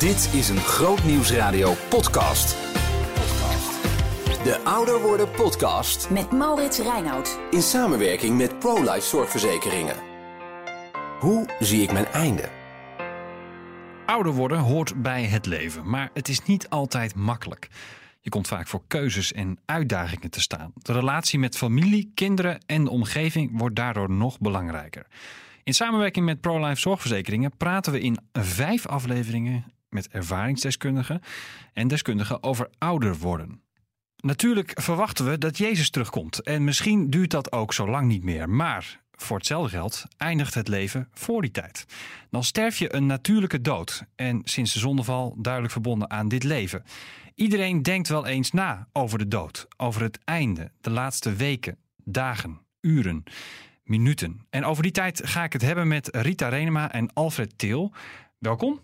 [0.00, 2.48] Dit is een Groot Nieuwsradio podcast.
[4.44, 7.38] De Ouder Worden podcast Met Maurits Reinoud.
[7.50, 9.96] in samenwerking met ProLife Zorgverzekeringen.
[11.18, 12.48] Hoe zie ik mijn einde?
[14.06, 17.68] Ouder worden hoort bij het leven, maar het is niet altijd makkelijk.
[18.20, 20.72] Je komt vaak voor keuzes en uitdagingen te staan.
[20.74, 25.06] De relatie met familie, kinderen en de omgeving wordt daardoor nog belangrijker.
[25.64, 31.20] In samenwerking met ProLife Zorgverzekeringen praten we in vijf afleveringen met ervaringsdeskundigen
[31.72, 33.62] en deskundigen over ouder worden.
[34.16, 38.48] Natuurlijk verwachten we dat Jezus terugkomt en misschien duurt dat ook zo lang niet meer,
[38.48, 41.84] maar voor hetzelfde geld eindigt het leven voor die tijd.
[42.30, 46.84] Dan sterf je een natuurlijke dood en sinds de zondeval duidelijk verbonden aan dit leven.
[47.34, 52.60] Iedereen denkt wel eens na over de dood, over het einde, de laatste weken, dagen,
[52.80, 53.22] uren,
[53.84, 54.46] minuten.
[54.50, 57.92] En over die tijd ga ik het hebben met Rita Renema en Alfred Til.
[58.38, 58.80] Welkom.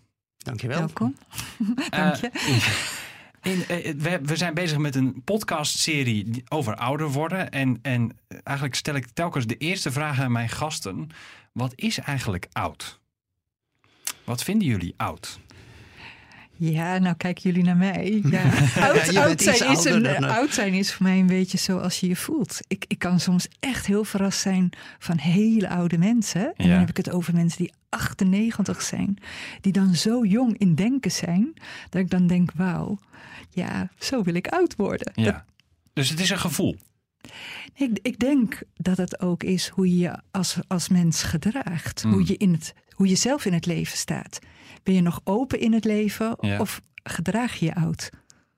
[0.47, 0.77] Dankjewel.
[0.77, 1.15] Welkom.
[1.89, 2.29] Dank je.
[2.29, 7.49] Eh, in, eh, we, we zijn bezig met een podcastserie over ouder worden.
[7.49, 11.09] En, en eigenlijk stel ik telkens de eerste vraag aan mijn gasten.
[11.51, 12.99] Wat is eigenlijk oud?
[14.23, 15.39] Wat vinden jullie oud?
[16.59, 18.21] Ja, nou kijken jullie naar mij.
[18.31, 18.43] Ja.
[19.21, 22.15] Oud, zijn is een, dan, oud zijn is voor mij een beetje zoals je je
[22.15, 22.59] voelt.
[22.67, 24.69] Ik, ik kan soms echt heel verrast zijn
[24.99, 26.41] van hele oude mensen.
[26.55, 26.69] En Ja.
[26.69, 29.17] dan heb ik het over mensen die 98 zijn.
[29.61, 31.53] Die dan zo jong in denken zijn.
[31.89, 32.99] Dat ik dan denk, wauw,
[33.49, 35.11] ja, zo wil ik oud worden.
[35.13, 35.45] Dat- Ja.
[35.93, 36.75] Dus het is een gevoel.
[37.73, 42.03] ik, ik denk dat het ook is hoe je je als, als mens gedraagt.
[42.03, 42.11] Mm.
[42.11, 44.39] Hoe, je in het, hoe je zelf in het leven staat.
[44.87, 46.59] Ben je nog open in het leven Ja.
[46.59, 48.09] of gedraag je je oud?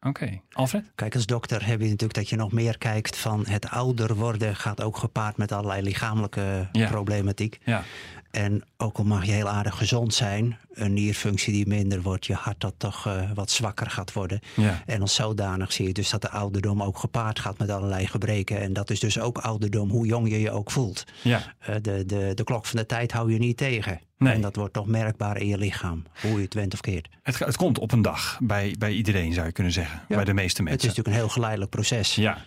[0.02, 0.41] Oké.
[0.52, 0.91] Alfred?
[0.95, 4.55] Kijk, als dokter heb je natuurlijk dat je nog meer kijkt van het ouder worden
[4.55, 6.88] gaat ook gepaard met allerlei lichamelijke Ja.
[6.89, 7.58] problematiek.
[7.66, 7.83] Ja.
[8.31, 12.33] En ook al mag je heel aardig gezond zijn, een nierfunctie die minder wordt, je
[12.33, 14.39] hart dat toch eh, wat zwakker gaat worden.
[14.55, 14.83] Ja.
[14.86, 18.59] En als zodanig zie je dus dat de ouderdom ook gepaard gaat met allerlei gebreken.
[18.59, 21.04] En dat is dus ook ouderdom, hoe jong je je ook voelt.
[21.23, 21.42] Ja.
[21.59, 23.99] Eh, de, de, de klok van de tijd hou je niet tegen.
[24.19, 24.33] Nee.
[24.33, 27.09] En dat wordt toch merkbaar in je lichaam, hoe je het went of keert.
[27.23, 30.02] Het, het komt op een dag bij, bij iedereen, zou je kunnen zeggen.
[30.07, 30.15] Ja.
[30.15, 30.87] Bij de meeste Het is mensen.
[30.87, 32.15] natuurlijk een heel geleidelijk proces.
[32.15, 32.37] Ja.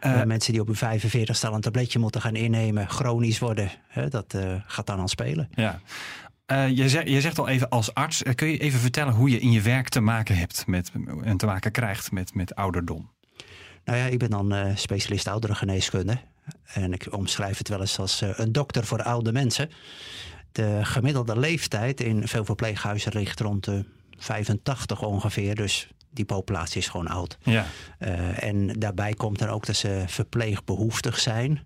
[0.00, 4.08] Eh, mensen die op hun 45 al een tabletje moeten gaan innemen, chronisch worden, hè,
[4.08, 5.48] dat eh, gaat dan al spelen.
[5.54, 5.80] ja.
[6.46, 9.38] Eh, je, zegt, je zegt al even als arts, kun je even vertellen hoe je
[9.40, 13.10] in je werk te maken hebt met, en te maken krijgt met, met ouderdom?
[13.84, 16.18] Nou ja, ik ben dan specialist ouderengeneeskunde.
[16.64, 19.70] En ik omschrijf het wel eens als een dokter voor oude mensen.
[20.52, 23.84] De gemiddelde leeftijd in veel verpleeghuizen ligt rond de
[24.18, 25.54] 85 ongeveer.
[25.54, 27.38] Dus die populatie is gewoon oud.
[27.42, 27.66] Ja.
[27.98, 31.60] Eh, en daarbij komt er ook dat ze verpleegbehoeftig zijn.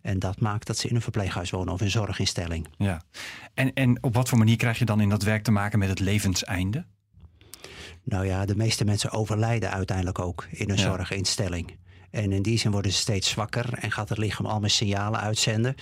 [0.00, 2.66] En dat maakt dat ze in een verpleeghuis wonen of een zorginstelling.
[2.78, 3.02] Ja.
[3.54, 5.88] En, en op wat voor manier krijg je dan in dat werk te maken met
[5.88, 6.84] het levenseinde?
[8.04, 10.82] Nou ja, de meeste mensen overlijden uiteindelijk ook in een Ja.
[10.82, 11.76] zorginstelling.
[12.12, 15.74] En in die zin worden ze steeds zwakker en gaat het lichaam allemaal signalen uitzenden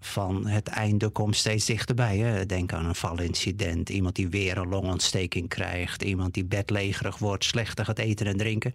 [0.00, 2.18] van het einde komt steeds dichterbij.
[2.18, 2.46] Hè.
[2.46, 7.84] Denk aan een valincident, iemand die weer een longontsteking krijgt, iemand die bedlegerig wordt, slechter
[7.84, 8.74] gaat eten en drinken.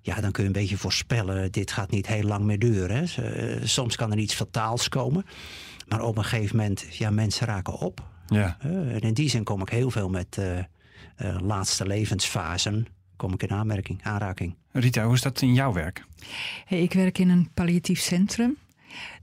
[0.00, 2.96] Ja, dan kun je een beetje voorspellen, dit gaat niet heel lang meer duren.
[2.96, 3.22] Hè.
[3.22, 5.24] Eh, Soms kan er iets fataals komen,
[5.88, 8.10] maar op een gegeven moment, ja, mensen raken op.
[8.26, 8.56] Ja.
[8.60, 10.64] En in die zin kom ik heel veel met eh, eh,
[11.40, 14.54] laatste levensfasen kom ik in aanmerking, aanraking.
[14.72, 16.04] Rita, hoe is dat in jouw werk?
[16.64, 18.56] Hey, ik werk in een palliatief centrum.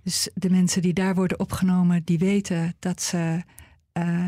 [0.03, 3.43] Dus de mensen die daar worden opgenomen, die weten dat ze
[3.91, 4.25] eh,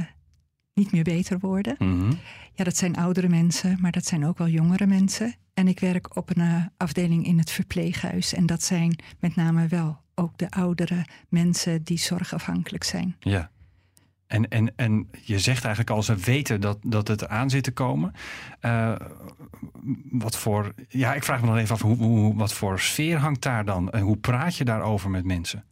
[0.73, 1.75] niet meer beter worden.
[1.79, 2.13] Mhm.
[2.53, 5.35] Ja, dat zijn oudere mensen, maar dat zijn ook wel jongere mensen.
[5.53, 8.33] En ik werk op een eh, afdeling in het verpleeghuis.
[8.33, 13.15] En dat zijn met name wel ook de oudere mensen die zorgafhankelijk zijn.
[13.19, 13.51] Ja.
[14.31, 17.71] En, en, en je zegt eigenlijk al, ze weten dat, dat het aan zit te
[17.71, 18.13] komen.
[18.59, 18.95] Eh,
[20.11, 23.41] wat voor, ja, ik vraag me dan even af, hoe, hoe, wat voor sfeer hangt
[23.41, 23.89] daar dan?
[23.89, 25.63] En hoe praat je daarover met mensen?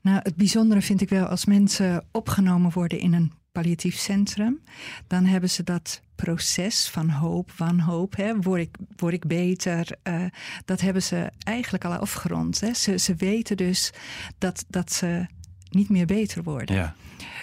[0.00, 4.62] Nou, het bijzondere vind ik wel als mensen opgenomen worden in een palliatief centrum,
[5.06, 10.24] dan hebben ze dat proces van hoop, wanhoop, hè, word, ik, word ik beter, eh,
[10.64, 12.60] dat hebben ze eigenlijk al afgerond.
[12.60, 12.74] Hè.
[12.74, 13.92] Ze, ze weten dus
[14.38, 15.26] dat, dat ze
[15.76, 16.76] niet meer beter worden.
[16.76, 16.94] Ja.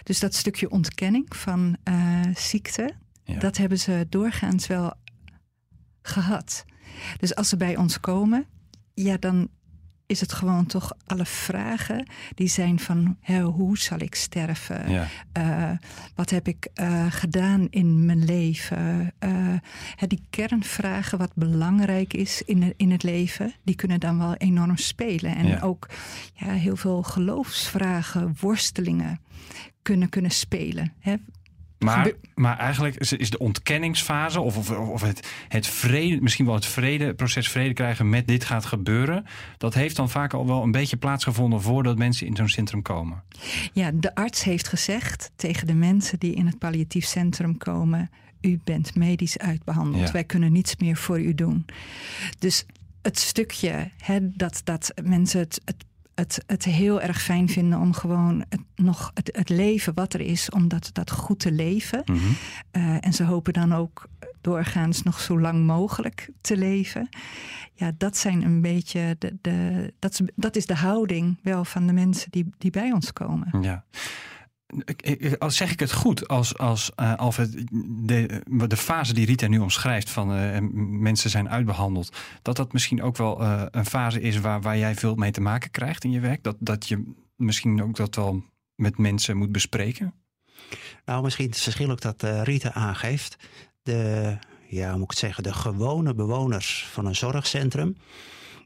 [0.04, 2.94] Dus dat stukje ontkenning van eh, ziekte,
[3.24, 3.40] Ja.
[3.40, 4.94] dat hebben ze doorgaans wel
[6.02, 6.66] gehad.
[7.18, 8.46] Dus als ze bij ons komen,
[8.94, 9.50] ja, dan
[10.14, 14.92] is het gewoon toch alle vragen die zijn van hè, hoe zal ik sterven?
[14.92, 15.08] Ja.
[15.32, 15.70] Eh,
[16.16, 19.12] wat heb ik eh, gedaan in mijn leven?
[19.20, 19.30] Eh,
[19.96, 24.78] hè, die kernvragen, wat belangrijk is in, in het leven, die kunnen dan wel enorm
[24.78, 25.36] spelen.
[25.36, 25.60] En Ja.
[25.60, 25.90] ook
[26.34, 29.20] ja, heel veel geloofsvragen, worstelingen
[29.82, 30.94] kunnen, kunnen spelen.
[31.00, 31.16] Hè?
[31.84, 36.66] Maar, maar eigenlijk is, de ontkenningsfase of, of, of het, het vrede, misschien wel het
[36.66, 39.26] vrede, proces vrede krijgen met dit gaat gebeuren.
[39.58, 43.24] Dat heeft dan vaak al wel een beetje plaatsgevonden voordat mensen in zo'n centrum komen.
[43.74, 48.10] Ja, de arts heeft gezegd tegen de mensen die in het palliatief centrum komen:
[48.42, 50.08] U bent medisch uitbehandeld.
[50.08, 50.12] Ja.
[50.12, 51.66] Wij kunnen niets meer voor u doen.
[52.40, 52.66] Dus
[53.02, 57.94] het stukje hè, dat, dat mensen het, het het, het heel erg fijn vinden om
[57.94, 62.02] gewoon het, nog het, het leven wat er is, om dat, dat goed te leven.
[62.06, 62.18] Mhm.
[62.72, 64.08] Uh, en ze hopen dan ook
[64.42, 67.10] doorgaans nog zo lang mogelijk te leven.
[67.74, 71.88] Ja, dat zijn een beetje de, de, dat, is, dat is de houding wel van
[71.88, 73.62] de mensen die, die bij ons komen.
[73.62, 73.84] Ja.
[75.40, 79.60] Als zeg ik het goed, als, als uh, Alfred, de, de fase die Rita nu
[79.60, 80.58] omschrijft van uh,
[81.00, 84.96] mensen zijn uitbehandeld, dat dat misschien ook wel uh, een fase is waar, waar jij
[84.96, 86.44] veel mee te maken krijgt in je werk?
[86.44, 88.44] Dat, dat je misschien ook dat wel
[88.76, 90.14] met mensen moet bespreken?
[91.06, 93.36] Nou, misschien het verschil ook dat Rita aangeeft.
[93.84, 94.38] De,
[94.68, 97.98] ja, hoe moet ik het zeggen, de gewone bewoners van een zorgcentrum,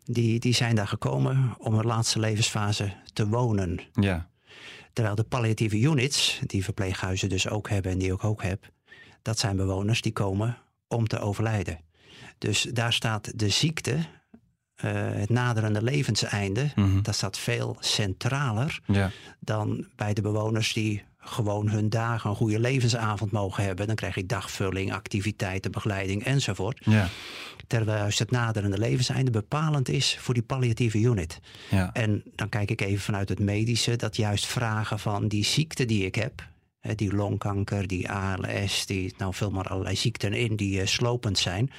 [0.04, 3.80] die, die zijn daar gekomen om hun laatste levensfase te wonen.
[3.94, 4.30] Ja.
[4.97, 8.69] Terwijl de palliatieve units, die verpleeghuizen dus ook hebben en die ik ook heb,
[9.21, 10.57] dat zijn bewoners die komen
[10.88, 11.79] om te overlijden.
[12.38, 14.03] Dus daar staat de ziekte, uh,
[15.11, 17.01] het naderende levenseinde, Mhm.
[17.01, 19.11] dat staat veel centraler ja.
[19.39, 23.88] dan bij de bewoners die gewoon hun dagen een goede levensavond mogen hebben.
[23.88, 26.79] Dan krijg je dagvulling, activiteiten, begeleiding enzovoort.
[26.83, 27.09] Ja.
[27.68, 31.39] Terwijl juist het naderende levenseinde bepalend is voor die palliatieve unit.
[31.69, 31.94] Ja.
[31.94, 36.06] En dan kijk ik even vanuit het medische, dat juist vragen van die ziekte die
[36.06, 36.47] ik heb,
[36.95, 41.71] die longkanker, die ALS, die, nou vul maar allerlei ziekten in die uh, slopend zijn.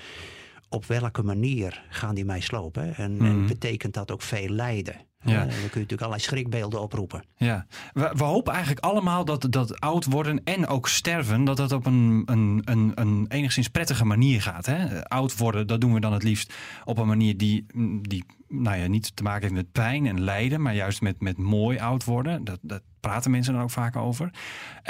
[0.68, 2.94] Op welke manier gaan die mij slopen?
[2.94, 3.26] En, mm.
[3.26, 4.96] en betekent dat ook veel lijden?
[5.20, 5.32] Ja.
[5.32, 7.24] Uh, dan kun je natuurlijk allerlei schrikbeelden oproepen.
[7.36, 11.72] Ja, we, we, hopen eigenlijk allemaal dat, dat oud worden en ook sterven, dat dat
[11.72, 14.66] op een, een, een, een enigszins prettige manier gaat.
[14.66, 15.04] Hè?
[15.04, 16.54] Oud worden, dat doen we dan het liefst
[16.84, 17.66] op een manier die,
[18.02, 21.36] die nou ja, niet te maken heeft met pijn en lijden, maar juist met, met
[21.36, 22.44] mooi oud worden.
[22.44, 24.30] Dat, dat praten mensen dan ook vaak over.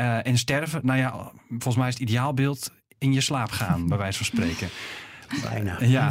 [0.01, 3.99] Uh, en sterven, nou ja, volgens mij is het ideaalbeeld in je slaap gaan, bij
[3.99, 4.69] wijze van spreken.
[5.43, 5.83] Bijna.
[5.99, 6.11] Ja,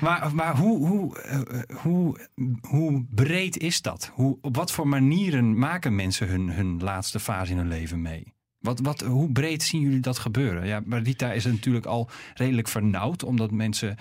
[0.00, 2.28] maar, maar hoe, hoe, uh, hoe,
[2.60, 4.10] hoe breed is dat?
[4.14, 8.32] Hoe, op wat voor manieren maken mensen hun, hun laatste fase in hun leven mee?
[8.58, 10.66] Wat, wat, hoe breed zien jullie dat gebeuren?
[10.66, 13.96] Ja, maar Rita is natuurlijk al redelijk vernauwd, omdat mensen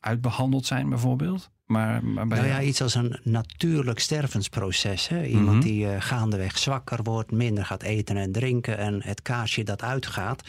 [0.00, 1.50] uitbehandeld zijn bijvoorbeeld.
[1.66, 5.08] Maar, maar bij nou ja, iets als een natuurlijk stervensproces.
[5.08, 5.24] Hè?
[5.24, 5.60] Iemand mm-hmm.
[5.60, 10.42] die uh, gaandeweg zwakker wordt, minder gaat eten en drinken en het kaarsje dat uitgaat.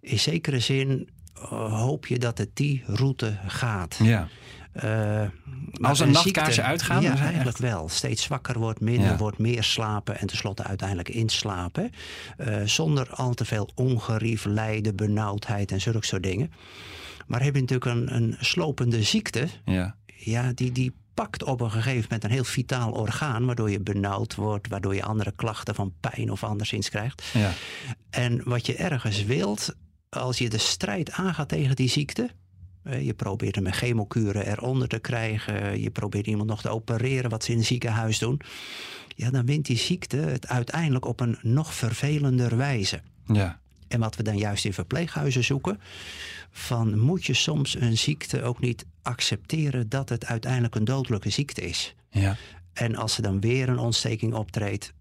[0.00, 1.08] In zekere zin
[1.54, 3.98] hoop je dat het die route gaat.
[4.02, 4.28] Ja.
[4.84, 5.22] Uh,
[5.80, 7.02] Als een nachtkaarsje uitgaat?
[7.02, 7.58] Ja, eigenlijk echt...
[7.58, 7.88] wel.
[7.88, 9.16] Steeds zwakker wordt, minder Ja.
[9.16, 11.90] wordt, meer slapen en tenslotte uiteindelijk inslapen.
[12.38, 16.52] Uh, zonder al te veel ongerief, lijden, benauwdheid en zulke soort dingen.
[17.26, 19.94] Maar heb je natuurlijk een, een slopende ziekte, Ja.
[20.06, 24.34] ja, die, die pakt op een gegeven moment een heel vitaal orgaan, waardoor je benauwd
[24.34, 27.22] wordt, waardoor je andere klachten van pijn of anderszins krijgt.
[27.32, 27.52] Ja.
[28.10, 29.74] En wat je ergens wilt,
[30.18, 32.30] als je de strijd aangaat tegen die ziekte.
[33.00, 35.80] Je probeert hem met chemokuren eronder te krijgen.
[35.80, 38.40] Je probeert iemand nog te opereren, wat ze in het ziekenhuis doen.
[39.08, 43.00] Ja, dan wint die ziekte het uiteindelijk op een nog vervelender wijze.
[43.26, 43.60] Ja.
[43.88, 45.80] En wat we dan juist in verpleeghuizen zoeken.
[46.50, 51.60] Van moet je soms een ziekte ook niet accepteren dat het uiteindelijk een dodelijke ziekte
[51.60, 51.94] is.
[52.10, 52.36] Ja.
[52.72, 54.92] En als er dan weer een ontsteking optreedt,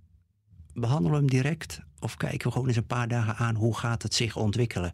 [0.74, 4.04] behandelen we hem direct of kijken we gewoon eens een paar dagen aan hoe gaat
[4.04, 4.92] het zich ontwikkelen.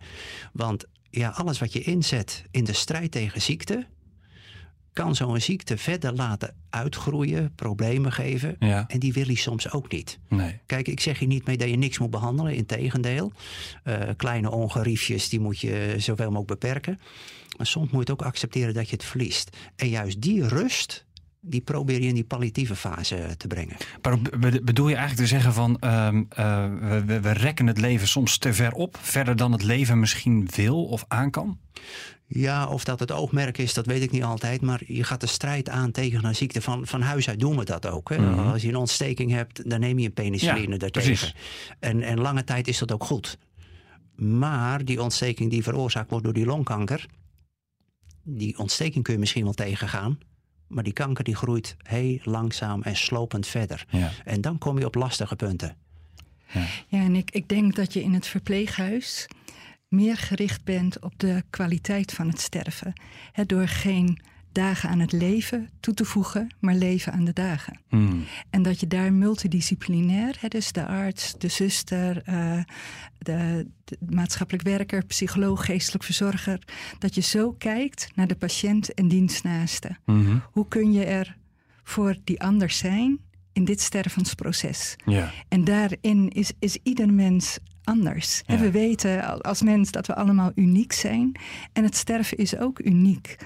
[0.53, 3.85] Want ja, alles wat je inzet in de strijd tegen ziekte,
[4.93, 8.55] kan zo'n ziekte verder laten uitgroeien, problemen geven.
[8.59, 8.87] Ja.
[8.87, 10.19] En die wil hij soms ook niet.
[10.29, 10.59] Nee.
[10.65, 12.55] Kijk, ik zeg je niet mee dat je niks moet behandelen.
[12.55, 13.31] Integendeel.
[13.83, 16.99] Uh, kleine ongeriefjes, die moet je zoveel mogelijk beperken.
[17.57, 19.57] Maar soms moet je het ook accepteren dat je het verliest.
[19.75, 21.05] En juist die rust,
[21.41, 23.77] die probeer je in die palliatieve fase te brengen.
[24.01, 24.17] Maar
[24.63, 26.65] bedoel je eigenlijk te zeggen van um, uh,
[27.05, 30.85] we, we, rekken het leven soms te ver op, verder dan het leven misschien wil
[30.85, 31.59] of aan kan?
[32.27, 34.61] Ja, of dat het oogmerk is, dat weet ik niet altijd.
[34.61, 36.61] Maar je gaat de strijd aan tegen een ziekte.
[36.61, 38.09] Van, van huis uit doen we dat ook.
[38.09, 38.17] Hè?
[38.17, 38.47] Mm-hmm.
[38.47, 41.33] Als je een ontsteking hebt, dan neem je een penicilline ja, daartegen.
[41.79, 43.37] En, en lange tijd is dat ook goed.
[44.15, 47.05] Maar die ontsteking die veroorzaakt wordt door die longkanker...
[48.23, 50.17] die ontsteking kun je misschien wel tegengaan...
[50.71, 53.85] Maar die kanker die groeit heel langzaam en slopend verder.
[53.89, 54.11] Ja.
[54.25, 55.75] En dan kom je op lastige punten.
[56.53, 59.27] Ja, ja en ik, ik denk dat je in het verpleeghuis
[59.87, 62.93] meer gericht bent op de kwaliteit van het sterven.
[63.31, 64.21] He, door geen
[64.51, 67.79] dagen aan het leven toe te voegen, maar leven aan de dagen.
[67.89, 68.23] Hmm.
[68.49, 72.63] En dat je daar multidisciplinair, hè, dus de arts, de zuster, uh,
[73.17, 76.59] de, de, maatschappelijk werker, psycholoog, geestelijk verzorger,
[76.99, 79.97] dat je zo kijkt naar de patiënt en dienstnaaste.
[80.05, 81.37] Mm Hoe kun je er
[81.83, 83.19] voor die anders zijn
[83.53, 84.95] in dit stervensproces?
[85.05, 85.31] Ja.
[85.47, 88.41] En daarin is, is ieder mens anders.
[88.45, 91.31] We weten als mens dat we allemaal uniek zijn.
[91.73, 93.37] En het sterven is ook uniek.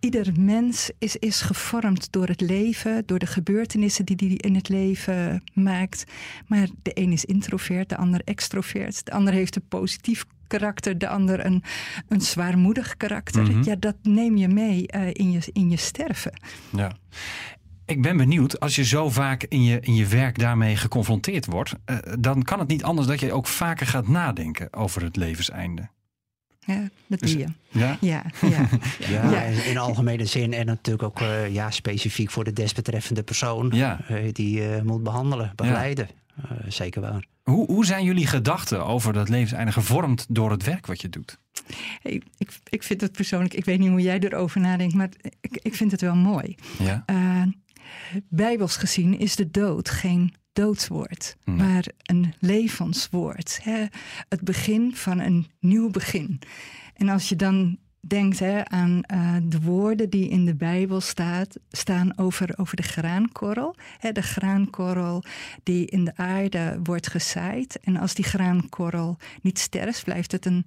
[0.00, 4.68] Ieder mens is, is gevormd door het leven, door de gebeurtenissen die hij in het
[4.68, 6.04] leven maakt.
[6.46, 9.04] Maar de een is introvert, de ander extrovert.
[9.04, 11.62] De ander heeft een positief karakter, de ander een,
[12.08, 13.42] een zwaarmoedig karakter.
[13.42, 13.62] Mhm.
[13.62, 16.32] Ja, dat neem je mee uh, in, je, in je sterven.
[16.72, 16.92] Ja.
[17.84, 21.72] Ik ben benieuwd, als je zo vaak in je, in je werk daarmee geconfronteerd wordt,
[21.86, 25.88] uh, dan kan het niet anders dat je ook vaker gaat nadenken over het levenseinde.
[26.72, 27.46] Ja, dat doe je.
[27.68, 27.96] Ja?
[28.00, 28.68] Ja, ja.
[29.08, 29.42] Ja, Ja.
[29.42, 34.00] in algemene zin en natuurlijk ook eh, ja, specifiek voor de desbetreffende persoon Ja.
[34.08, 36.08] eh, die je moet behandelen, begeleiden.
[36.42, 37.24] Eh, zeker waar.
[37.42, 41.38] Hoe, hoe zijn jullie gedachten over dat levenseinde gevormd door het werk wat je doet?
[42.02, 45.08] Hey, ik, ik vind het persoonlijk, ik weet niet hoe jij erover nadenkt, maar
[45.40, 46.54] ik, ik vind het wel mooi.
[46.78, 47.04] Ja.
[47.10, 47.42] Uh,
[48.28, 51.56] bijbels gezien is de dood geen doodswoord, Hmm.
[51.56, 53.60] maar een levenswoord.
[53.62, 53.84] Hè?
[54.28, 56.40] Het begin van een nieuw begin.
[56.94, 61.58] En als je dan denkt hè, aan uh, de woorden die in de Bijbel staat,
[61.70, 63.76] staan over, over de graankorrel.
[63.98, 65.22] Hè, de graankorrel
[65.62, 67.80] die in de aarde wordt gezaaid.
[67.80, 70.66] En als die graankorrel niet sterft, blijft het een,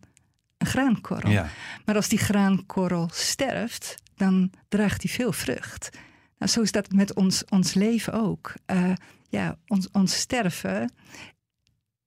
[0.58, 1.32] een graankorrel.
[1.32, 1.48] Ja.
[1.86, 5.90] Maar als die graankorrel sterft, dan draagt die veel vrucht.
[6.38, 8.54] Nou, zo is dat met ons, ons leven ook.
[8.72, 8.94] Uh,
[9.34, 10.92] ja, ons, ons sterven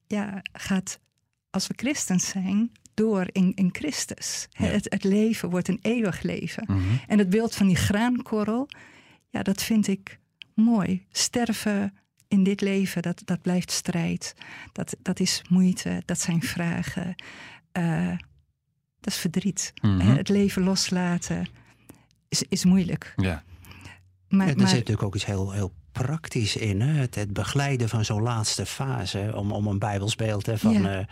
[0.07, 1.01] ja, gaat,
[1.51, 4.47] als we christens zijn, door in, in Christus.
[4.51, 4.65] Ja.
[4.65, 6.65] Het, het leven wordt een eeuwig leven.
[6.67, 6.83] Mhm.
[7.07, 8.69] En het beeld van die graankorrel,
[9.31, 10.19] ja, dat vind ik
[10.55, 11.07] mooi.
[11.11, 11.97] Sterven
[12.29, 14.35] in dit leven, dat, dat blijft strijd.
[14.73, 17.15] Dat, dat is moeite, dat zijn vragen.
[17.79, 18.17] Uh,
[19.01, 19.73] dat is verdriet.
[19.83, 20.01] Mhm.
[20.01, 21.49] Het leven loslaten
[22.29, 23.13] is, is moeilijk.
[23.17, 23.43] Ja.
[24.29, 26.81] Maar, Ja, er maar- zit natuurlijk ook iets heel, heel praktisch in.
[26.81, 27.01] Hè?
[27.01, 29.33] Het, het begeleiden van zo'n laatste fase.
[29.35, 30.99] Om, om een bijbelsbeeld hè, van Ja.
[30.99, 31.05] eh,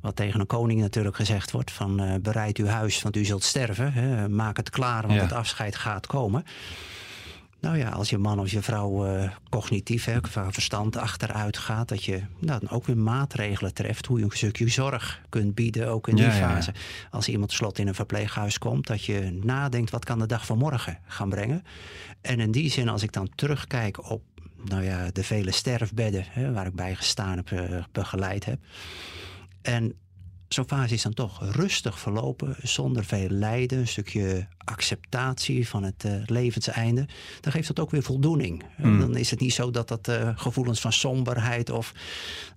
[0.00, 1.70] wat tegen een koning natuurlijk gezegd wordt.
[1.70, 3.92] Van eh, bereid uw huis, want u zult sterven.
[3.92, 4.28] Hè?
[4.28, 5.20] Maak het klaar, want Ja.
[5.22, 6.44] het afscheid gaat komen.
[7.60, 10.18] Nou ja, als je man of je vrouw eh, cognitief, hè,
[10.50, 14.68] verstand achteruit gaat, dat je nou, dan ook weer maatregelen treft hoe je een stukje
[14.68, 16.48] zorg kunt bieden, ook in die Ja, ja, ja.
[16.48, 16.72] fase.
[17.10, 20.58] Als iemand slot in een verpleeghuis komt, dat je nadenkt wat kan de dag van
[20.58, 21.62] morgen gaan brengen.
[22.20, 24.22] En in die zin, als ik dan terugkijk op
[24.64, 28.58] nou ja, de vele sterfbedden hè, waar ik bij gestaan heb, eh, begeleid heb.
[29.62, 29.94] En
[30.48, 36.04] zo'n fase is dan toch rustig verlopen, zonder veel lijden, een stukje acceptatie van het
[36.04, 37.06] eh, levenseinde.
[37.40, 38.62] Dan geeft dat ook weer voldoening.
[38.76, 39.00] Mm.
[39.00, 41.92] Dan is het niet zo dat dat eh, gevoelens van somberheid of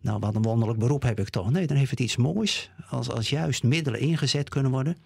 [0.02, 1.52] nou wat een wonderlijk beroep heb ik toch.
[1.52, 4.98] Nee, dan heeft het iets moois als, als juist middelen ingezet kunnen worden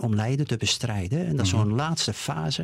[0.00, 1.26] om lijden te bestrijden.
[1.26, 1.60] En dat is Mhm.
[1.62, 2.62] zo'n laatste fase.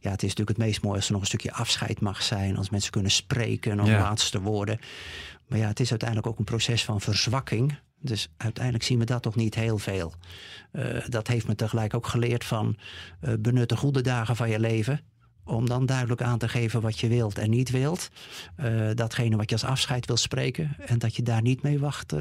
[0.00, 2.56] Ja, het is natuurlijk het meest mooi als er nog een stukje afscheid mag zijn.
[2.56, 3.98] Als mensen kunnen spreken Ja.
[4.00, 4.78] laatste woorden.
[5.48, 7.78] Maar ja, het is uiteindelijk ook een proces van verzwakking.
[8.00, 10.14] Dus uiteindelijk zien we dat toch niet heel veel.
[10.72, 12.76] Eh, dat heeft me tegelijk ook geleerd van
[13.20, 15.00] eh, benut de goede dagen van je leven.
[15.44, 18.08] Om dan duidelijk aan te geven wat je wilt en niet wilt.
[18.56, 20.76] Eh, datgene wat je als afscheid wil spreken.
[20.86, 22.12] En dat je daar niet mee wacht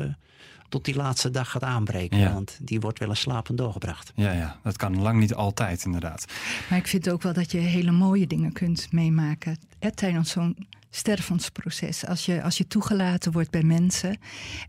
[0.70, 2.18] tot die laatste dag gaat aanbreken.
[2.18, 2.34] Ja.
[2.34, 4.12] Want die wordt wel eens slapend doorgebracht.
[4.16, 6.26] Ja, ja, dat kan lang niet altijd, inderdaad.
[6.70, 10.56] Maar ik vind ook wel dat je hele mooie dingen kunt meemaken hè, tijdens zo'n
[10.90, 12.06] stervensproces.
[12.06, 14.18] Als je, als je toegelaten wordt bij mensen.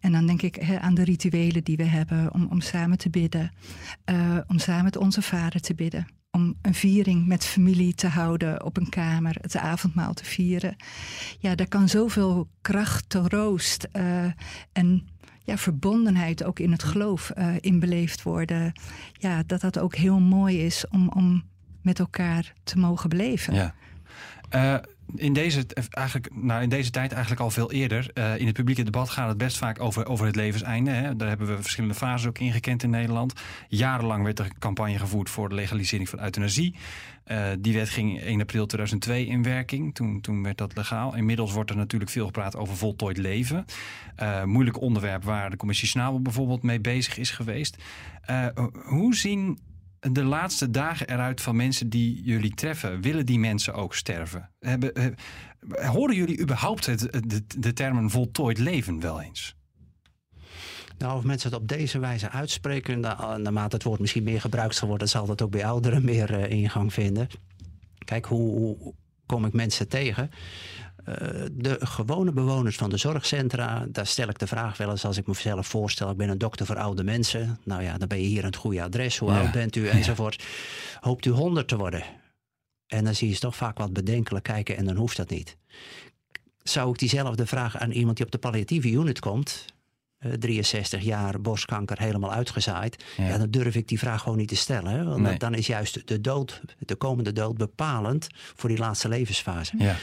[0.01, 3.11] En dan denk ik hè, aan de rituelen die we hebben om, om samen te
[3.11, 3.53] bidden.
[4.05, 6.07] eh, om samen met onze vader te bidden.
[6.31, 10.77] Om een viering met familie te houden op een kamer, het avondmaal te vieren.
[11.39, 14.25] Ja, daar kan zoveel kracht, troost eh,
[14.73, 15.09] en
[15.47, 18.73] ja, verbondenheid ook in het geloof eh, in beleefd worden.
[19.13, 21.45] Ja, dat dat ook heel mooi is om, om
[21.83, 23.55] met elkaar te mogen beleven.
[23.55, 23.75] Ja.
[24.49, 24.77] Eh,
[25.19, 28.11] in, deze, eigenlijk, nou, in deze tijd eigenlijk al veel eerder.
[28.15, 30.91] eh, in het publieke debat gaat het best vaak over, over het levenseinde.
[30.91, 31.17] Hè.
[31.17, 33.33] Daar hebben we verschillende fases ook ingekend in Nederland.
[33.69, 36.75] Jarenlang werd er campagne gevoerd voor de legalisering van euthanasie.
[37.25, 39.95] Eh, die wet ging 1 april 2002 in werking.
[39.95, 41.15] Toen, toen werd dat legaal.
[41.17, 43.65] Inmiddels wordt er natuurlijk veel gepraat over voltooid leven.
[44.17, 47.77] Eh, moeilijk onderwerp waar de commissie Snabel bijvoorbeeld mee bezig is geweest.
[48.23, 48.47] Eh,
[48.85, 49.59] hoe zien
[50.01, 53.01] de laatste dagen eruit van mensen die jullie treffen?
[53.01, 54.51] Willen die mensen ook sterven?
[54.59, 57.09] Hebben, eh, horen jullie überhaupt het,
[57.59, 59.55] de, termen voltooid leven wel eens?
[60.99, 64.89] Nou, of mensen het op deze wijze uitspreken, naarmate het woord misschien meer gebruikt zal
[64.89, 67.29] worden, zal dat ook bij ouderen meer uh, ingang vinden.
[68.05, 68.95] Kijk, hoe, hoe
[69.27, 70.31] kom ik mensen tegen?
[71.09, 71.15] Uh,
[71.53, 75.27] de gewone bewoners van de zorgcentra, daar stel ik de vraag wel eens als ik
[75.27, 77.59] mezelf voorstel, ik ben een dokter voor oude mensen.
[77.65, 80.45] Nou ja, dan ben je hier aan het goede adres, hoe oud bent u enzovoort.
[81.01, 82.03] Hoopt u 100 te worden?
[82.87, 85.57] En dan zie je ze toch vaak wat bedenkelijk kijken en dan hoeft dat niet.
[86.63, 89.65] Zou ik diezelfde vraag aan iemand die op de palliatieve unit komt,
[90.19, 93.05] 63 eh, jaar, borstkanker helemaal uitgezaaid.
[93.17, 93.39] Ja.
[93.39, 95.23] dan durf ik die vraag gewoon niet te stellen.
[95.23, 99.75] Want dan is juist de dood, de komende dood, bepalend voor die laatste levensfase.
[99.79, 99.97] Ja.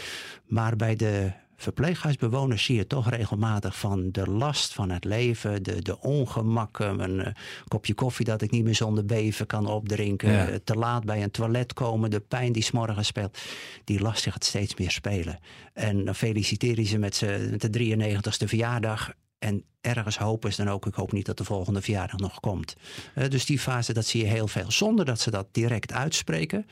[0.46, 5.82] Maar bij de verpleeghuisbewoners zie je toch regelmatig van de last van het leven, de,
[5.82, 7.27] de ongemakken, een uh,
[7.67, 11.74] kopje koffie dat ik niet meer zonder beven kan opdrinken, te laat bij een toilet
[11.74, 13.38] komen, de pijn die s'morgens speelt.
[13.84, 15.39] Die last gaat steeds meer spelen.
[15.74, 19.13] En dan feliciteer je ze met, met de 93ste verjaardag.
[19.44, 22.76] En ergens hopen ze dan ook, ik hoop niet dat de volgende verjaardag nog komt.
[23.16, 26.66] Uh, dus die fase, dat zie je heel veel, zonder dat ze dat direct uitspreken.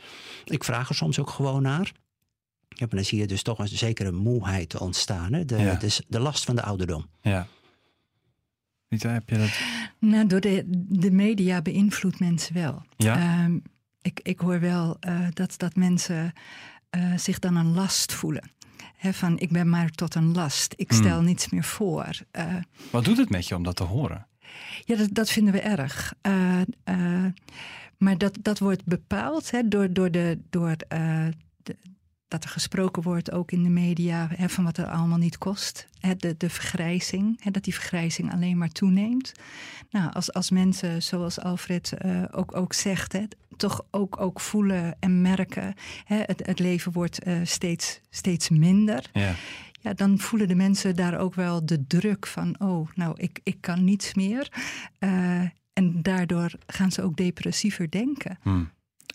[0.43, 1.91] Ik vraag er soms ook gewoon naar.
[2.67, 5.33] Ja, maar dan zie je dus toch een zekere moeheid ontstaan.
[5.33, 5.45] Hè?
[5.45, 7.05] De, de, de, last van de ouderdom.
[7.21, 7.47] Ja.
[8.87, 9.59] Rita, heb je dat?
[9.99, 12.83] Nou, door de, de media beïnvloedt mensen wel.
[12.97, 13.15] Ja?
[13.17, 13.57] Ehm,
[14.01, 16.33] ik, ik hoor wel uh, dat, dat mensen
[16.95, 18.51] uh, zich dan een last voelen
[19.01, 20.73] van ik ben maar tot een last.
[20.77, 21.25] Ik stel hmm.
[21.25, 22.09] niets meer voor.
[22.31, 22.55] Uh,
[22.91, 24.27] Wat doet het met je om dat te horen?
[24.85, 26.13] Ja, dat, dat vinden we erg.
[26.21, 27.25] Uh, uh,
[27.97, 31.33] maar dat, dat wordt bepaald door, door, de, door de,
[32.27, 35.87] dat er gesproken wordt, ook in de media, hè, van wat er allemaal niet kost.
[35.99, 39.31] Hè, de, de vergrijzing, hè, dat die vergrijzing alleen maar toeneemt.
[39.89, 43.13] Nou, als, als mensen, zoals Alfred uh, ook, ook zegt,
[43.61, 49.09] toch ook, ook voelen en merken, hè, het, het leven wordt uh, steeds, steeds minder.
[49.13, 49.33] Ja.
[49.83, 53.57] Ja, dan voelen de mensen daar ook wel de druk van, oh, nou, ik, ik
[53.59, 54.51] kan niets meer.
[54.99, 55.41] Uh,
[55.73, 58.37] en daardoor gaan ze ook depressiever denken.
[58.41, 58.69] Hmm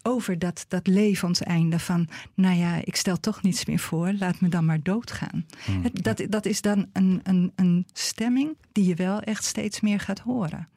[0.07, 4.49] over dat, dat levenseinde van, nou ja, ik stel toch niets meer voor, laat me
[4.49, 5.47] dan maar doodgaan.
[5.65, 5.83] Hmm.
[5.93, 10.19] Dat, dat is dan een, een, een stemming die je wel echt steeds meer gaat
[10.19, 10.69] horen.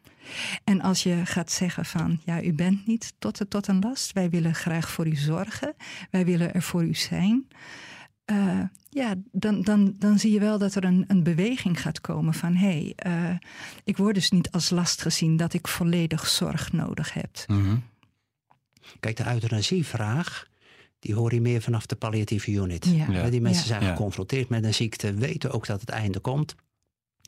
[0.64, 4.30] En als je gaat zeggen van, ja, u bent niet tot, tot een last, wij
[4.30, 5.76] willen graag voor u zorgen,
[6.12, 7.48] wij willen er voor u zijn.
[8.32, 12.34] Uh, ja, dan, dan, dan zie je wel dat er een, een beweging gaat komen
[12.34, 13.38] van hé, hey, uh,
[13.84, 17.44] ik word dus niet als last gezien dat ik volledig zorg nodig heb.
[17.48, 17.84] Mm
[19.00, 20.48] Kijk, de euthanasievraag,
[21.00, 22.86] die hoor je meer vanaf de palliatieve unit.
[22.86, 23.30] Ja.
[23.30, 26.56] Die mensen zijn geconfronteerd met een ziekte, weten ook dat het einde komt.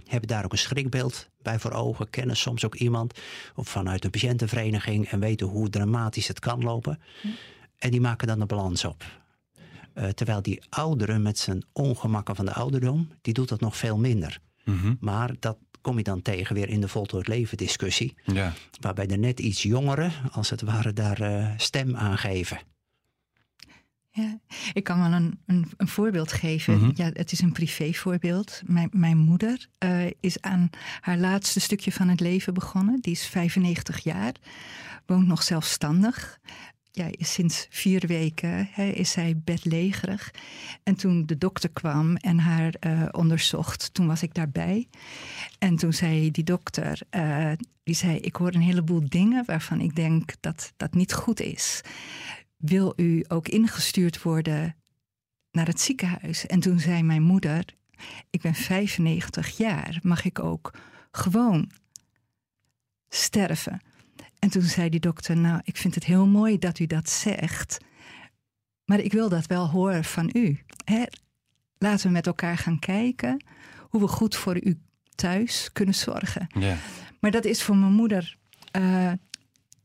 [0.06, 3.20] Hebben daar ook een schrikbeeld bij voor ogen, kennen soms ook iemand
[3.56, 7.00] of vanuit een patiëntenvereniging en weten hoe dramatisch het kan lopen.
[7.78, 9.04] En die maken dan de balans op.
[9.96, 13.98] Uh, terwijl die ouderen met zijn ongemakken van de ouderdom, die doet dat nog veel
[13.98, 14.40] minder.
[14.64, 18.14] Mm Maar dat kom je dan tegen weer in de voltooid leven discussie.
[18.26, 18.54] Ja.
[18.80, 22.60] Waarbij de net iets jongeren, als het ware, daar uh, stem aan geven.
[24.14, 24.40] Ja,
[24.74, 26.78] ik kan wel een, een, een voorbeeld geven.
[26.78, 26.92] Mhm.
[26.96, 28.62] Ja, het is een privévoorbeeld.
[28.66, 30.70] Mijn, mijn moeder uh, is aan
[31.00, 33.02] haar laatste stukje van het leven begonnen.
[33.02, 34.34] Die is 95 jaar,
[35.06, 36.40] woont nog zelfstandig
[36.92, 40.34] ja, sinds vier weken hè, is zij bedlegerig.
[40.84, 44.88] En toen de dokter kwam en haar uh, onderzocht, toen was ik daarbij.
[45.60, 47.52] En toen zei die dokter, uh,
[47.84, 51.82] die zei, ik hoor een heleboel dingen waarvan ik denk dat dat niet goed is.
[52.62, 54.76] Wil u ook ingestuurd worden
[55.52, 56.46] naar het ziekenhuis?
[56.46, 57.66] En toen zei mijn moeder,
[58.30, 60.74] ik ben 95 jaar, mag ik ook
[61.12, 61.72] gewoon
[63.10, 63.82] sterven?
[64.40, 67.78] En toen zei die dokter, nou, ik vind het heel mooi dat u dat zegt,
[68.86, 70.60] maar ik wil dat wel horen van u.
[70.84, 71.04] Hè?
[71.78, 73.44] Laten we met elkaar gaan kijken
[73.90, 74.80] hoe we goed voor u
[75.16, 76.48] thuis kunnen zorgen.
[76.60, 76.78] Ja.
[77.20, 78.38] Maar dat is voor mijn moeder
[78.78, 79.12] uh,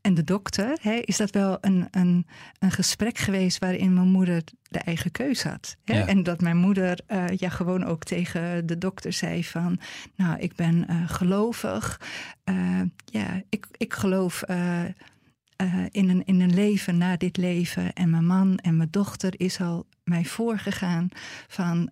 [0.07, 2.27] en de dokter, hè, is dat wel een, een,
[2.59, 5.77] een gesprek geweest waarin mijn moeder de eigen keuze had.
[5.83, 6.01] Hè?
[6.01, 9.79] En dat mijn moeder uh, ja, gewoon ook tegen de dokter zei van,
[10.15, 12.01] nou, ik ben uh, gelovig.
[12.45, 14.43] Uh, ja, ik, ik geloof
[15.91, 17.93] in, een, in een leven na dit leven.
[17.93, 21.09] En mijn man en mijn dochter is al mij voorgegaan
[21.47, 21.89] van,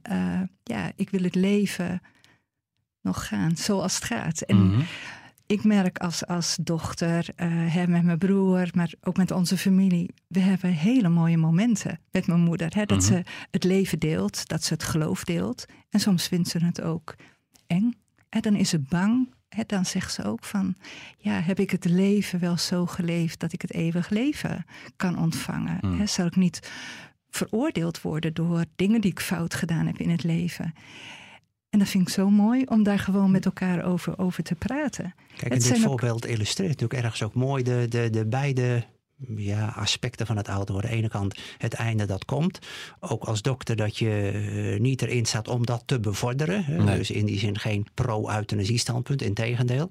[0.64, 2.02] ja, ik wil het leven
[3.02, 4.42] nog gaan zoals het gaat.
[4.42, 4.86] En mm -hmm
[5.48, 10.10] ik merk als, als dochter, uh, met mijn broer, maar ook met onze familie.
[10.28, 12.76] We hebben hele mooie momenten met mijn moeder.
[12.76, 13.08] Hè, dat mhm.
[13.08, 15.66] ze het leven deelt, dat ze het geloof deelt.
[15.90, 17.16] En soms vindt ze het ook
[17.68, 17.94] eng.
[18.30, 19.34] En dan is ze bang.
[19.50, 20.76] Hè, dan zegt ze ook van,
[21.18, 25.78] ja, heb ik het leven wel zo geleefd dat ik het eeuwig leven kan ontvangen?
[25.82, 26.00] Mm.
[26.00, 26.72] Hè, zal ik niet
[27.30, 30.74] veroordeeld worden door dingen die ik fout gedaan heb in het leven?
[31.76, 35.16] En dat vind ik zo mooi om daar gewoon met elkaar over, over te praten.
[35.38, 38.84] Kijk, en dit voorbeeld illustreert natuurlijk ergens ook mooi de, de, de beide
[39.36, 40.90] ja, aspecten van het ouder worden.
[40.92, 42.60] Aan de ene kant het einde dat komt.
[43.00, 46.86] Ook als dokter dat je uh, niet erin staat om dat te bevorderen.
[46.86, 49.90] Dus in die zin geen pro-euthanasie standpunt, integendeel.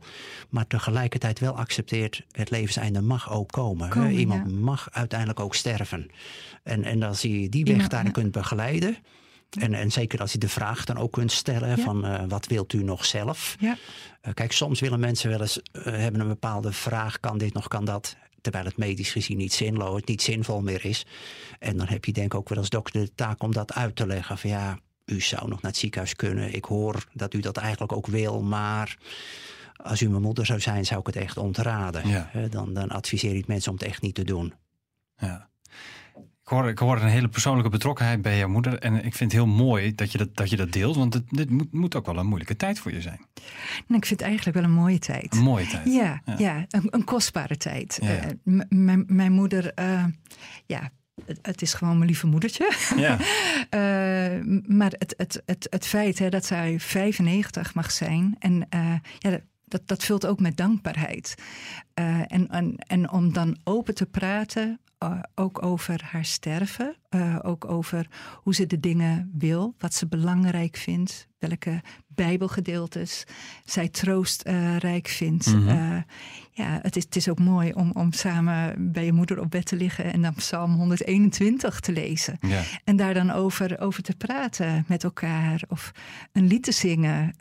[0.49, 4.11] Maar tegelijkertijd wel accepteert het levenseinde mag ook komen.
[4.11, 6.07] Iemand mag uiteindelijk ook sterven.
[6.62, 8.97] En, en als je die weg daarin kunt begeleiden...
[9.59, 12.73] En, en zeker als je de vraag dan ook kunt stellen van uh, wat wilt
[12.73, 13.57] u nog zelf?
[13.59, 13.77] Ja.
[14.23, 17.69] Uh, kijk, soms willen mensen wel eens uh, hebben een bepaalde vraag, kan dit nog,
[17.69, 18.17] kan dat?
[18.40, 21.07] Terwijl het medisch gezien niet zinloos, niet zinvol meer is.
[21.59, 23.97] En dan heb je denk ik ook wel als dokter de taak om dat uit
[23.97, 24.38] te leggen.
[24.38, 26.55] Van ja, u zou nog naar het ziekenhuis kunnen.
[26.55, 28.97] Ik hoor dat u dat eigenlijk ook wil, maar
[29.77, 32.09] als u mijn moeder zou zijn, zou ik het echt ontraden.
[32.09, 32.31] Ja.
[32.51, 34.55] Dan, dan adviseer ik mensen om het echt niet te doen.
[35.17, 35.49] Ja.
[36.44, 38.78] Ik hoor, ik hoor een hele persoonlijke betrokkenheid bij jouw moeder.
[38.78, 40.96] En ik vind het heel mooi dat je dat, dat, je dat deelt.
[40.96, 43.20] Want het, dit moet, moet ook wel een moeilijke tijd voor je zijn.
[43.87, 45.35] Nou, ik vind het eigenlijk wel een mooie tijd.
[45.35, 45.92] Een mooie tijd.
[45.92, 46.66] Ja, ja.
[46.70, 47.98] een, een, kostbare tijd.
[48.02, 48.20] Ja.
[48.44, 50.04] Uh, mijn moeder, uh,
[50.66, 50.90] ja,
[51.42, 52.72] het is gewoon mijn lieve moedertje.
[52.96, 53.18] Ja.
[53.20, 58.37] uh, maar het, het, het, het feit hè, dat zij 95 mag zijn.
[58.38, 58.68] En
[59.18, 59.40] ja,
[59.74, 61.34] dat, dat vult ook met dankbaarheid.
[61.94, 66.96] en, en, en om dan open te praten uh, ook over haar sterven.
[67.10, 68.06] Uh, ook over
[68.42, 73.24] hoe ze de dingen wil, wat ze belangrijk vindt, welke Bijbelgedeeltes
[73.64, 75.46] zij troostrijk vindt.
[75.46, 76.04] Mm -hmm.
[76.50, 79.66] ja, het is, het is ook mooi om, om samen bij je moeder op bed
[79.66, 82.38] te liggen en dan Psalm 121 te lezen.
[82.40, 82.62] Ja.
[82.84, 85.92] En daar dan over, over te praten met elkaar of
[86.32, 87.34] een lied te zingen.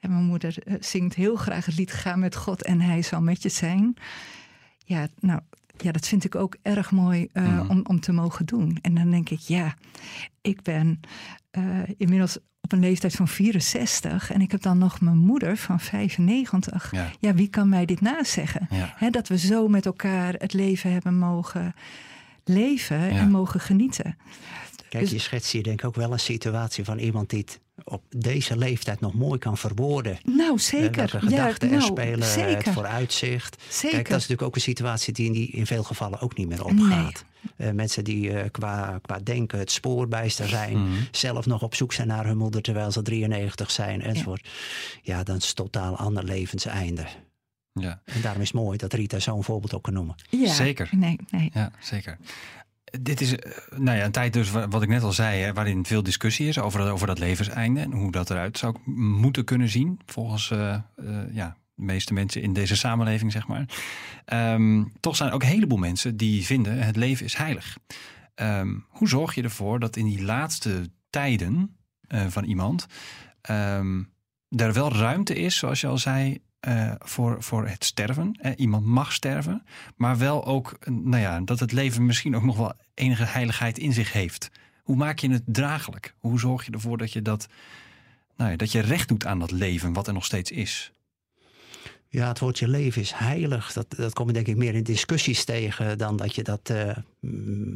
[0.00, 3.42] En mijn moeder zingt heel graag het lied Ga met God en Hij zal met
[3.42, 3.94] je zijn.
[4.78, 5.40] Ja, nou,
[5.76, 8.78] ja, dat vind ik ook erg mooi uh, om, om te mogen doen.
[8.82, 9.74] En dan denk ik, ja,
[10.40, 11.00] ik ben
[11.58, 15.80] uh, inmiddels op een leeftijd van 64 en ik heb dan nog mijn moeder van
[15.80, 16.92] 95.
[16.92, 18.66] Ja, ja wie kan mij dit nazeggen?
[18.70, 18.94] Ja.
[18.96, 21.74] He, dat we zo met elkaar het leven hebben mogen
[22.44, 23.08] leven ja.
[23.08, 24.16] en mogen genieten.
[24.88, 27.60] Kijk, dus, je schetst hier denk ik ook wel een situatie van iemand die het
[27.84, 30.18] op deze leeftijd nog mooi kan verwoorden.
[30.24, 30.96] Nou, zeker.
[30.96, 32.64] Welke gedachten ja, nou, er spelen, zeker.
[32.64, 33.62] het vooruitzicht.
[33.68, 33.90] Zeker.
[33.96, 36.48] Kijk, dat is natuurlijk ook een situatie die in, die in veel gevallen ook niet
[36.48, 37.24] meer opgaat.
[37.56, 37.68] Nee.
[37.68, 41.08] Uh, mensen die uh, qua, qua denken het spoorbijster zijn, mm -hmm.
[41.10, 44.48] zelf nog op zoek zijn naar hun moeder terwijl ze 93 zijn enzovoort.
[45.02, 47.06] Ja, ja dan is het totaal ander levenseinde.
[47.72, 48.00] Ja.
[48.04, 50.14] En daarom is het mooi dat Rita zo'n voorbeeld ook kan noemen.
[50.30, 50.88] Ja, zeker.
[50.90, 51.50] Nee, nee.
[51.54, 52.18] Ja, zeker.
[53.00, 55.86] Dit is eh, nou ja, een tijd dus, wat ik net al zei, hè, waarin
[55.86, 60.00] veel discussie is over, over dat levenseinde en hoe dat eruit zou moeten kunnen zien,
[60.06, 63.64] volgens uh, uh, ja, de meeste mensen in deze samenleving, zeg maar.
[64.54, 67.78] Um, toch zijn er ook een heleboel mensen die vinden het leven is heilig.
[68.34, 71.76] Um, hoe zorg je ervoor dat in die laatste tijden
[72.28, 72.86] van iemand
[73.50, 74.10] um,
[74.48, 78.38] er wel ruimte is, zoals je al zei, uh, voor, voor het sterven.
[78.42, 79.64] Uh, iemand mag sterven,
[79.96, 83.92] maar wel ook nou ja, dat het leven misschien ook nog wel enige heiligheid in
[83.92, 84.50] zich heeft.
[84.82, 86.14] Hoe maak je het draaglijk?
[86.18, 87.48] Hoe zorg je ervoor dat je dat,
[88.36, 90.92] nou ja, dat je recht doet aan dat leven wat er nog steeds is?
[92.10, 93.72] Ja, het woordje leven is heilig.
[93.72, 96.90] Dat, dat kom je denk ik meer in discussies tegen dan dat je dat uh,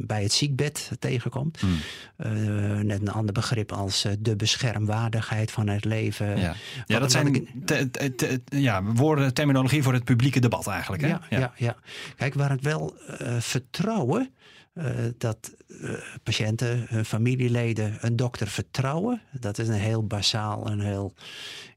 [0.05, 1.59] bij het ziekbed tegenkomt.
[1.59, 1.77] Hmm.
[2.17, 6.39] Uh, net een ander begrip als uh, de beschermwaardigheid van het leven.
[6.39, 7.49] Ja, ja dat zijn ik...
[7.65, 11.01] te, te, te, ja, woorden, terminologie voor het publieke debat eigenlijk.
[11.01, 11.07] Hè?
[11.07, 11.39] Ja, ja.
[11.39, 11.75] ja, ja.
[12.15, 12.95] Kijk, waar het wel
[13.39, 14.29] vertrouwen
[14.73, 14.85] uh,
[15.17, 19.21] dat uh, patiënten, hun familieleden, een dokter vertrouwen.
[19.39, 21.13] Dat is een heel basaal, een heel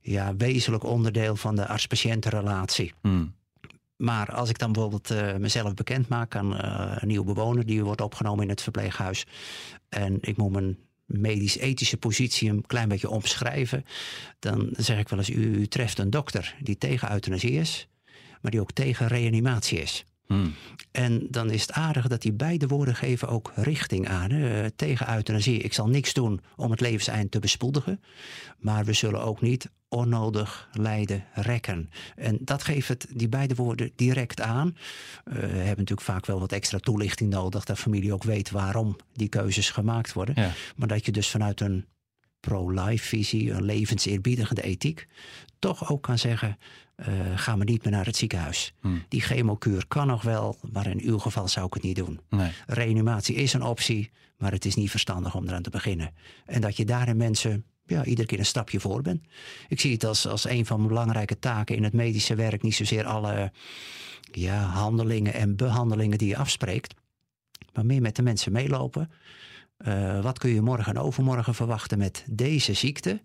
[0.00, 2.92] ja, wezenlijk onderdeel van de arts-patiëntenrelatie.
[3.00, 3.34] Hmm.
[3.96, 6.54] Maar als ik dan bijvoorbeeld uh, mezelf bekend maak aan
[7.00, 9.26] een nieuwe bewoner die wordt opgenomen in het verpleeghuis.
[9.88, 13.84] En ik moet mijn medisch-ethische positie een klein beetje omschrijven.
[14.38, 17.88] Dan zeg ik wel eens: u, u treft een dokter die tegen euthanasie is,
[18.40, 20.04] maar die ook tegen reanimatie is.
[20.26, 20.54] Hmm.
[20.90, 24.30] En dan is het aardig dat die beide woorden geven ook richting aan.
[24.30, 24.70] Hè?
[24.70, 25.58] Tegen euthanasie.
[25.58, 28.00] Ik zal niks doen om het levenseind te bespoedigen.
[28.58, 31.90] Maar we zullen ook niet onnodig lijden rekken.
[32.16, 34.66] En dat geeft het, die beide woorden direct aan.
[35.24, 37.64] Uh, we hebben natuurlijk vaak wel wat extra toelichting nodig.
[37.64, 40.34] Dat familie ook weet waarom die keuzes gemaakt worden.
[40.38, 40.52] Ja.
[40.76, 41.86] Maar dat je dus vanuit een
[42.48, 45.06] pro-life visie, een levenseerbiedigende ethiek,
[45.58, 46.58] toch ook kan zeggen:
[46.96, 48.74] uh, ga maar niet meer naar het ziekenhuis.
[48.80, 49.04] Hmm.
[49.08, 52.20] Die chemokuur kan nog wel, maar in uw geval zou ik het niet doen.
[52.28, 52.50] Nee.
[52.66, 56.14] Reanimatie is een optie, maar het is niet verstandig om eraan te beginnen.
[56.44, 59.22] En dat je daarin mensen ja, iedere keer een stapje voor bent.
[59.68, 62.62] Ik zie het als, als een van mijn belangrijke taken in het medische werk.
[62.62, 63.52] Niet zozeer alle
[64.32, 66.94] ja, handelingen en behandelingen die je afspreekt,
[67.72, 69.10] maar meer met de mensen meelopen.
[69.78, 73.22] Uh, wat kun je morgen en overmorgen verwachten met deze ziekte?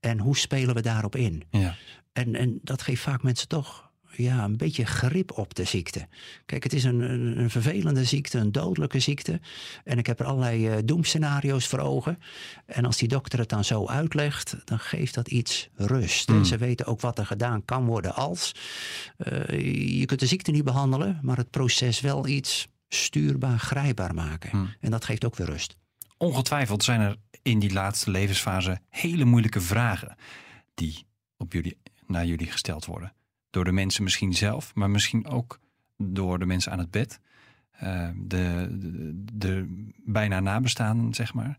[0.00, 1.42] En hoe spelen we daarop in?
[1.50, 1.74] Ja.
[2.12, 6.08] En, en dat geeft vaak mensen toch ja, een beetje grip op de ziekte.
[6.46, 9.40] Kijk, het is een, een, een vervelende ziekte, een dodelijke ziekte.
[9.84, 12.18] En ik heb er allerlei uh, doemscenario's voor ogen.
[12.66, 16.28] En als die dokter het dan zo uitlegt, dan geeft dat iets rust.
[16.28, 18.54] En ze weten ook wat er gedaan kan worden als.
[19.16, 24.76] Uh, je kunt de ziekte niet behandelen, maar het proces wel iets stuurbaar, grijpbaar maken.
[24.80, 25.76] En dat geeft ook weer rust.
[26.16, 30.16] Ongetwijfeld zijn er in die laatste levensfase hele moeilijke vragen
[30.74, 33.12] die op jullie, naar jullie gesteld worden.
[33.50, 35.60] Door de mensen misschien zelf, maar misschien ook
[35.96, 37.20] door de mensen aan het bed.
[37.82, 41.58] Uh, de, de, de, bijna nabestaanden, zeg maar.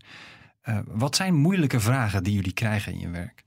[0.64, 3.44] Uh, wat zijn moeilijke vragen die jullie krijgen in je werk?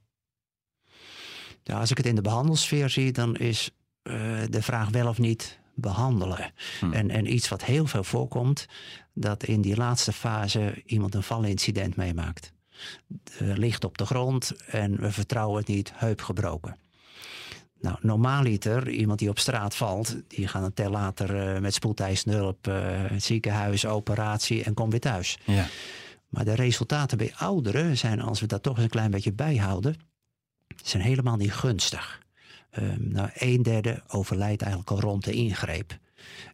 [1.63, 3.71] Ja, als ik het in de behandelsfeer zie, dan is
[4.03, 4.13] uh,
[4.49, 6.53] de vraag wel of niet behandelen.
[6.79, 6.93] Hmm.
[6.93, 8.65] En, en iets wat heel veel voorkomt,
[9.13, 12.53] dat in die laatste fase iemand een valincident meemaakt.
[13.37, 16.77] ligt op de grond en we vertrouwen het niet, heup gebroken.
[17.85, 22.37] Nou, normaaliter, iemand die op straat valt, die gaat dan ter later uh, met spoedeisende
[22.37, 25.37] hulp, uh, het ziekenhuis, operatie en komt weer thuis.
[25.43, 25.67] Ja.
[26.29, 29.95] Maar de resultaten bij ouderen zijn, als we dat toch eens een klein beetje bijhouden,
[30.83, 32.19] zijn helemaal niet gunstig.
[32.79, 35.97] Um, nou, een derde overlijdt eigenlijk al rond de ingreep.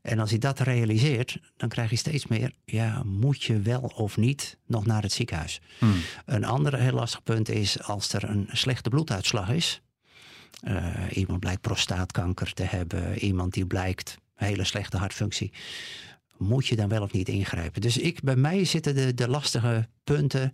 [0.02, 4.18] En als hij dat realiseert, dan krijg je steeds meer, ja, moet je wel of
[4.18, 5.62] niet nog naar het ziekenhuis?
[5.80, 6.02] Hmm.
[6.26, 9.82] Een ander heel lastig punt is als er een slechte bloeduitslag is.
[10.68, 15.52] Uh, iemand blijkt prostaatkanker te hebben, iemand die blijkt hele slechte hartfunctie.
[16.42, 17.82] Moet je dan wel of niet ingrijpen?
[17.82, 20.52] Dus ik, bij mij zitten de, de lastige punten.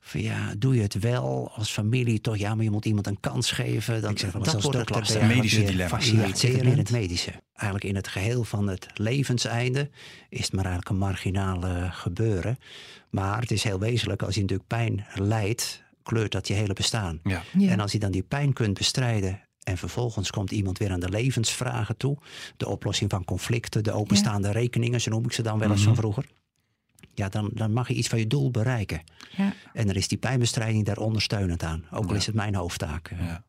[0.00, 2.36] Van ja, doe je het wel als familie toch?
[2.36, 4.02] Ja, maar je moet iemand een kans geven.
[4.02, 5.22] Dan, zeg, dat wordt het lastig.
[5.22, 5.88] medische dilemma.
[5.88, 7.32] Faciliteren in het medische.
[7.52, 9.90] Eigenlijk in het geheel van het levenseinde
[10.28, 12.58] is het maar eigenlijk een marginale gebeuren.
[13.10, 17.20] Maar het is heel wezenlijk als je natuurlijk pijn lijdt kleurt dat je hele bestaan.
[17.22, 17.42] Ja.
[17.58, 17.70] Ja.
[17.70, 21.08] En als je dan die pijn kunt bestrijden en vervolgens komt iemand weer aan de
[21.08, 22.16] levensvragen toe,
[22.56, 25.96] de oplossing van conflicten, de openstaande rekeningen, zo noem ik ze dan wel eens van
[25.96, 26.26] vroeger.
[27.14, 29.00] Ja, dan, dan mag je iets van je doel bereiken.
[29.36, 29.52] Ja.
[29.72, 31.84] En dan is die pijnbestrijding daar ondersteunend aan.
[31.90, 32.16] Ook al Ja.
[32.16, 33.10] is het mijn hoofdtaak.
[33.20, 33.44] Ja.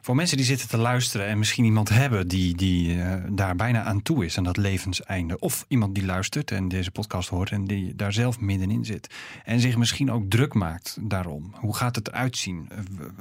[0.00, 3.82] Voor mensen die zitten te luisteren en misschien iemand hebben die, die eh, daar bijna
[3.82, 5.38] aan toe is, aan dat levenseinde.
[5.38, 9.14] Of iemand die luistert en deze podcast hoort en die daar zelf middenin zit.
[9.44, 11.54] En zich misschien ook druk maakt daarom.
[11.56, 12.68] Hoe gaat het eruit zien?
[12.70, 12.78] Eh,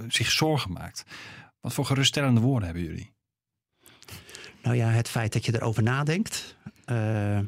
[0.08, 1.04] zich zorgen maakt.
[1.62, 3.14] Wat voor geruststellende woorden hebben jullie?
[4.62, 7.40] Nou ja, het feit dat je erover nadenkt, eh,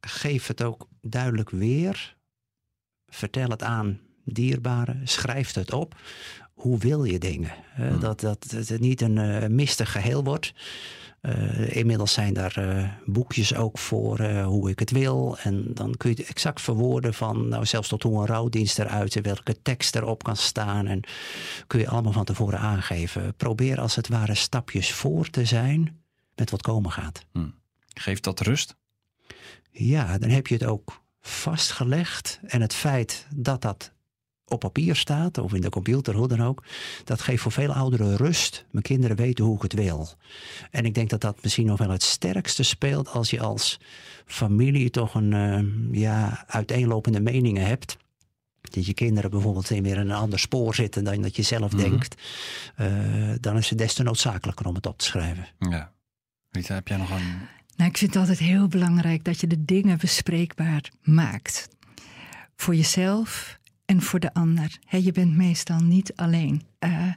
[0.00, 2.16] geef het ook duidelijk weer.
[3.06, 6.00] Vertel het aan dierbaren, schrijf het op.
[6.54, 7.52] Hoe wil je dingen?
[7.74, 8.00] Hmm.
[8.00, 10.54] dat, dat, dat het niet een eh, mistig geheel wordt.
[11.24, 15.38] Eh, inmiddels zijn daar eh, boekjes ook voor eh, hoe ik het wil.
[15.38, 19.12] En dan kun je het exact verwoorden van, nou zelfs tot hoe een rouwdienst eruit
[19.12, 20.86] ziet, welke tekst erop kan staan.
[20.86, 21.00] En
[21.66, 23.34] kun je allemaal van tevoren aangeven.
[23.36, 26.02] Probeer als het ware stapjes voor te zijn
[26.34, 27.26] met wat komen gaat.
[27.94, 28.76] Geeft dat rust?
[29.70, 32.40] Ja, dan heb je het ook vastgelegd.
[32.46, 33.93] En het feit dat dat
[34.48, 36.62] op papier staat, of in de computer, hoe dan ook,
[37.04, 38.64] dat geeft voor veel ouderen rust.
[38.70, 40.08] Mijn kinderen weten hoe ik het wil.
[40.70, 43.80] En ik denk dat dat misschien nog wel het sterkste speelt als je als
[44.26, 47.96] familie toch een eh, ja, uiteenlopende meningen hebt.
[48.60, 51.82] Dat je kinderen bijvoorbeeld in weer een ander spoor zitten dan dat je zelf Mhm.
[51.82, 52.22] denkt.
[52.76, 52.86] eh,
[53.40, 55.46] dan is het des te noodzakelijker om het op te schrijven.
[55.58, 55.92] Ja.
[56.50, 57.38] Rita, heb jij nog een...
[57.76, 61.68] Nou, ik vind het altijd heel belangrijk dat je de dingen bespreekbaar maakt.
[62.56, 64.78] Voor jezelf en voor de ander.
[64.88, 66.62] Je bent meestal niet alleen.
[66.78, 67.08] Eh,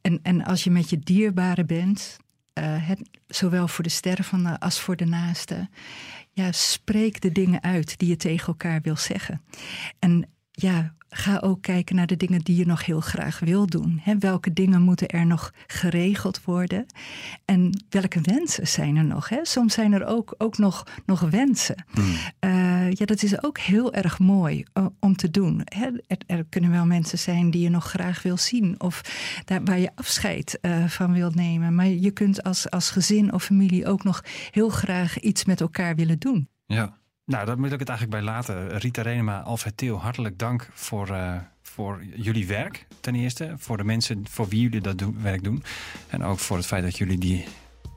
[0.00, 2.16] en, en als je met je dierbaren bent,
[2.52, 5.68] eh, het, zowel voor de stervende als voor de naaste,
[6.32, 9.42] ja, spreek de dingen uit die je tegen elkaar wil zeggen.
[9.98, 14.00] En ja, ga ook kijken naar de dingen die je nog heel graag wil doen.
[14.02, 16.86] Hè, welke dingen moeten er nog geregeld worden?
[17.44, 19.28] En welke wensen zijn er nog?
[19.28, 19.38] Hè?
[19.42, 21.84] Soms zijn er ook, ook nog, nog wensen.
[22.38, 25.60] Eh, ja, dat is ook heel erg mooi eh, om te doen.
[25.64, 25.86] Hè?
[26.06, 28.80] Er, er kunnen wel mensen zijn die je nog graag wil zien.
[28.80, 29.00] Of
[29.44, 31.74] daar, waar je afscheid eh, van wilt nemen.
[31.74, 35.94] Maar je kunt als, als gezin of familie ook nog heel graag iets met elkaar
[35.94, 36.48] willen doen.
[36.66, 37.02] Ja.
[37.26, 38.78] Nou, daar moet ik het eigenlijk bij laten.
[38.78, 43.54] Rita Renema, Alfred Theo, hartelijk dank voor, eh, voor jullie werk ten eerste.
[43.58, 45.62] Voor de mensen voor wie jullie dat doen, werk doen.
[46.08, 47.44] En ook voor het feit dat jullie die,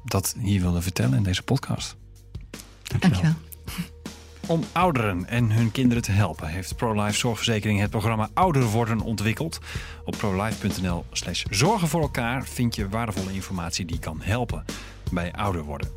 [0.06, 1.96] dat hier wilden vertellen in deze podcast.
[3.00, 3.34] Dankjewel.
[4.48, 9.60] Om ouderen en hun kinderen te helpen heeft ProLife Zorgverzekering het programma Ouder Worden ontwikkeld.
[10.06, 14.66] Op prolife.nl slash zorgen voor elkaar vind je waardevolle informatie die kan helpen
[15.12, 15.90] bij ouder worden.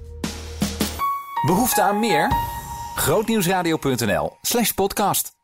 [1.46, 2.58] Behoefte aan meer?
[3.00, 5.39] Grootnieuwsradio.nl slash podcast.